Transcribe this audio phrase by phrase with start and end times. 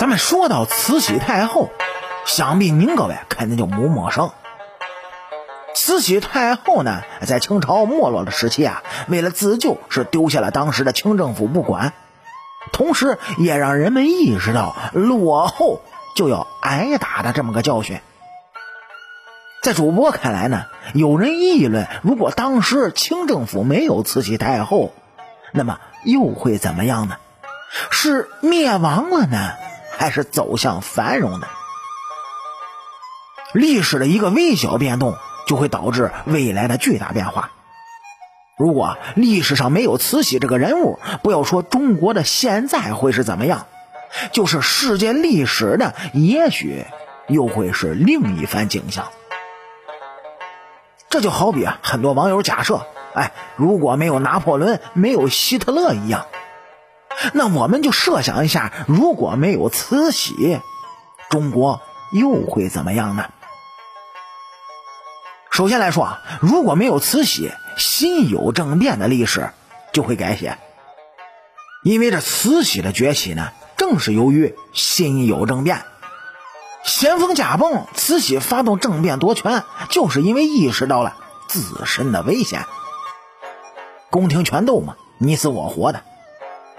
[0.00, 1.68] 咱们说到慈禧太后，
[2.24, 4.30] 想必您各位肯定就不陌生。
[5.74, 11.92] 慈禧太后呢，在清朝没落的时期啊，为了自救，是丢下了当时的清政府不管，
[12.72, 15.82] 同时也让人们意识到落后
[16.16, 18.00] 就要挨打的这么个教训。
[19.62, 20.64] 在主播看来呢，
[20.94, 24.94] 有人议论，如果当时清政府没有慈禧太后，
[25.52, 27.18] 那么又会怎么样呢？
[27.90, 29.52] 是灭亡了呢，
[30.00, 31.46] 还是走向繁荣的？
[33.52, 35.14] 历史的一个微小变动。
[35.46, 37.50] 就会导致未来的巨大变化。
[38.56, 43.66] 如果历史上没有慈禧这个人物，不要说中国的现在会是怎么样，
[44.30, 46.84] 就是世界历史的，也许
[47.26, 49.08] 又会是另一番景象。
[51.08, 56.26] 这就好比啊，很多网友假设，哎，如果没有拿破仑，没有希特勒一样，
[57.32, 60.60] 那我们就设想一下，如果没有慈禧，
[61.28, 61.80] 中国
[62.12, 63.30] 又会怎么样呢？
[65.50, 69.50] 首先来说啊，如果没有慈禧，辛酉政变的历史
[69.92, 70.58] 就会改写。
[71.82, 75.82] 因为这慈禧的崛起呢，正是由于辛酉政变。
[76.82, 82.64] 咸丰驾崩，慈禧发动政变夺权，就是因为意识到了自身的危险。
[84.10, 86.02] 宫廷权斗嘛，你死我活的。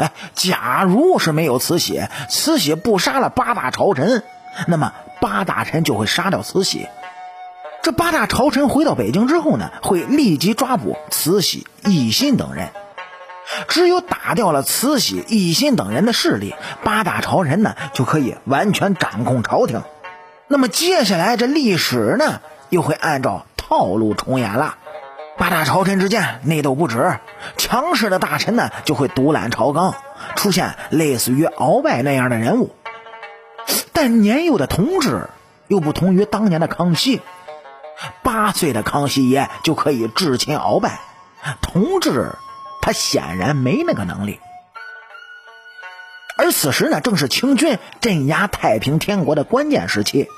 [0.00, 4.22] 哎，假如是没有慈禧，慈禧不杀了八大朝臣，
[4.66, 6.88] 那么八大臣就会杀掉慈禧。
[7.82, 12.70] 这八大朝臣回到北京之后呢，会立即抓捕慈禧、奕欣等人。
[13.68, 19.82] 只有打掉了慈禧、奕欣等人的势力，八大朝臣呢就可以完全掌控朝廷。
[20.46, 22.40] 那么接下来这历史呢，
[22.70, 24.76] 又会按照套路重演了。
[25.40, 27.18] 八大朝臣之间内斗不止，
[27.56, 29.94] 强势的大臣呢就会独揽朝纲，
[30.36, 32.76] 出现类似于鳌拜那样的人物。
[33.94, 35.30] 但年幼的同治
[35.66, 37.22] 又不同于当年的康熙。
[38.22, 41.00] 八岁的康熙爷就可以智擒鳌拜，
[41.62, 42.32] 同治
[42.82, 44.40] 他显然没那个能力。
[46.36, 50.28] 而此时呢，正是清军镇压太平天国的关键时期，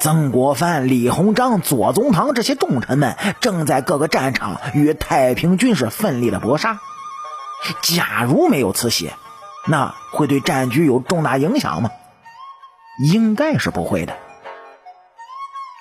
[0.00, 6.78] 曾国藩、李鸿章、左宗棠这些重臣们正在各个战场与太平军是奋力的搏杀。
[7.82, 9.10] 假如没有慈禧，
[9.66, 11.90] 那会对战局有重大影响吗？
[12.98, 14.16] 应该是不会的。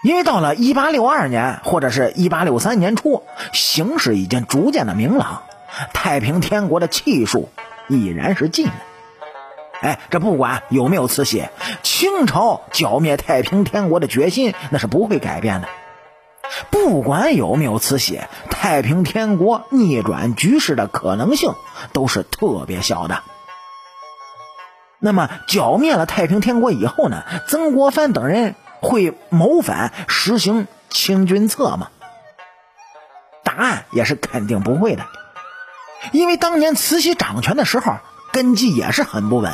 [0.04, 5.44] 因为到了一八六二年或者是一八六三年初，形势已经逐渐的明朗，
[5.94, 7.50] 太平天国的气数
[7.88, 8.74] 已然是尽了。
[9.84, 11.48] 哎，这不管有没有慈禧，
[11.84, 15.68] 清朝剿灭太平天国的决心那是不会改变的。
[16.72, 21.54] 不管有没有慈禧，太平天国逆转局势的可能性
[21.92, 23.22] 都是特别小的。
[25.00, 27.24] 那么剿灭了太平天国以后呢？
[27.48, 28.56] 曾国藩等人。
[28.86, 31.88] 会谋反实行清君侧吗？
[33.46, 35.06] 答案也是肯定不会的，
[36.12, 37.94] 因为当年慈禧掌权的时候
[38.34, 39.54] 根基也是很不稳，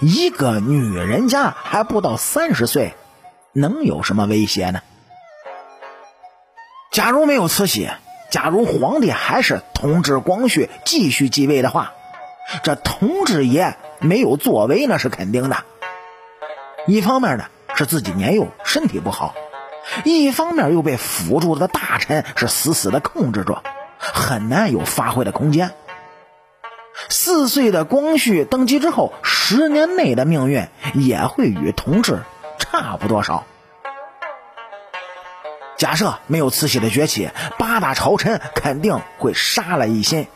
[0.00, 2.94] 一个女人家还不到三十岁，
[3.52, 4.82] 能有什么威胁呢？
[6.90, 7.88] 假如没有慈禧，
[8.30, 11.92] 假如皇帝还是同治、光绪继续继位的话，
[12.62, 15.64] 这同治爷没有作为那是肯定的。
[16.86, 17.44] 一方面呢。
[17.76, 19.34] 是自己年幼，身体不好；
[20.04, 23.64] 一方面又被辅助的大臣是死死的控制着，
[23.98, 25.72] 很难有发挥的空间。
[27.08, 32.22] 四岁的光绪登基之后，十年内的命运也会与同治
[32.58, 33.44] 差不多少。
[35.76, 40.28] 假设没有慈禧的崛起，八大朝臣肯定会杀了奕欣，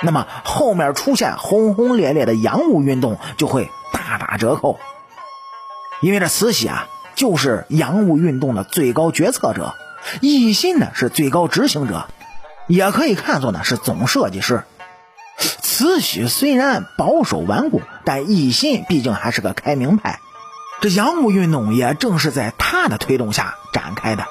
[0.00, 4.78] 那么后面出现轰轰烈烈的洋务运动就会大打折扣。
[6.00, 9.74] 因为这慈禧啊，就是洋务运动的最高决策者，
[10.20, 12.06] 奕欣呢是最高执行者，
[12.68, 14.62] 也可以看作呢是总设计师。
[15.76, 20.20] 慈禧虽然保守顽固，但奕欣毕竟还是个开明派，
[20.80, 24.24] 这洋务运动也正是在他的推动下展开的。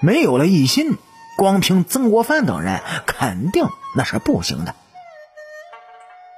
[0.00, 0.98] 没有了奕欣，
[1.38, 4.74] 光凭曾国藩等人肯定那是不行的。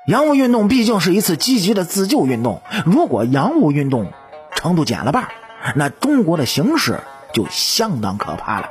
[0.06, 4.12] 洋务运动毕竟是一次积极的自救运动，如果洋务运动
[4.54, 5.28] 程度减了半，
[5.74, 7.00] 那中国的形势
[7.32, 8.68] 就相当可怕了。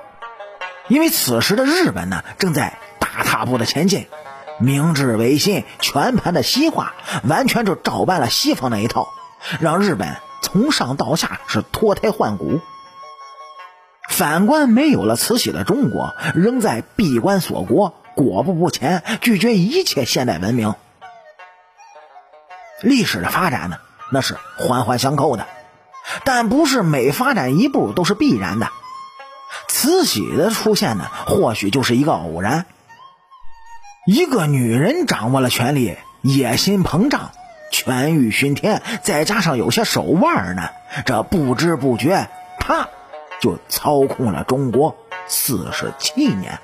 [0.89, 4.05] 因为此时的日本呢，正在大踏步的前进，
[4.59, 6.93] 明治维新，全盘的西化，
[7.27, 9.07] 完全就照搬了西方那一套，
[9.59, 12.61] 让日本从上到下是脱胎换骨。
[14.09, 20.73] 反观没有了慈禧的中国，仍在闭关锁国，裹步不前，拒绝一切现代文明。
[22.81, 23.77] 历史的发展呢，
[24.11, 25.47] 那是环环相扣的。
[26.23, 28.69] 但不是每发展一步都是必然的。
[29.67, 32.65] 慈禧的出现呢，或许就是一个偶然。
[34.05, 37.31] 一个女人掌握了权力，野心膨胀，
[37.71, 40.69] 权欲熏天，再加上有些手腕呢，
[41.07, 42.29] 这不知不觉，
[42.59, 42.87] 啪，
[43.41, 44.95] 就操控了中国
[45.27, 46.59] 四十七年。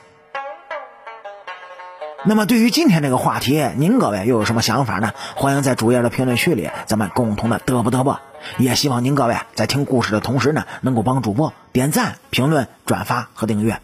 [2.24, 5.12] 那么，对于今天这个话题，您各位又有什么想法呢？
[5.36, 8.20] 欢迎在主页的评论区里，咱们共同的嘚啵嘚啵。
[8.60, 13.82] 也希望您各位在听故事的同时呢，能够帮主播点赞、评论、转发和订阅。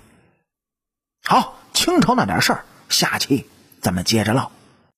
[1.25, 3.45] 好，清朝那点事儿，下期
[3.81, 4.56] 咱们接着唠。